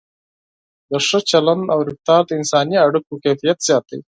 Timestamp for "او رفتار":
1.73-2.21